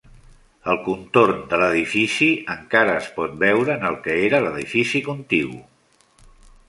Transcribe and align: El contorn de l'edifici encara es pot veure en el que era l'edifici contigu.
El 0.71 0.79
contorn 0.85 1.43
de 1.51 1.59
l'edifici 1.63 2.29
encara 2.55 2.95
es 3.03 3.11
pot 3.19 3.37
veure 3.47 3.75
en 3.77 3.87
el 3.91 3.99
que 4.09 4.17
era 4.31 4.41
l'edifici 4.47 5.03
contigu. 5.13 5.61